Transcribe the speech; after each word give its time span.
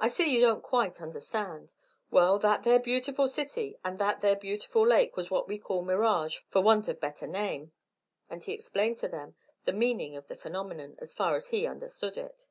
I 0.00 0.08
see 0.08 0.26
you 0.28 0.40
don't 0.40 0.60
quite 0.64 1.00
understand. 1.00 1.72
Well, 2.10 2.40
that 2.40 2.64
there 2.64 2.80
beautiful 2.80 3.28
city 3.28 3.78
and 3.84 3.96
that 4.00 4.20
there 4.20 4.34
beautiful 4.34 4.84
lake 4.84 5.16
was 5.16 5.30
what 5.30 5.46
we 5.46 5.56
call 5.56 5.84
mirage 5.84 6.38
for 6.48 6.60
want 6.60 6.88
of 6.88 6.98
better 6.98 7.28
name!" 7.28 7.70
And 8.28 8.42
he 8.42 8.54
explained 8.54 8.98
to 8.98 9.08
them 9.08 9.36
the 9.64 9.72
meaning 9.72 10.16
of 10.16 10.26
the 10.26 10.34
phenomenon, 10.34 10.96
as 10.98 11.14
far 11.14 11.36
as 11.36 11.46
he 11.46 11.64
understood 11.64 12.16
it. 12.16 12.48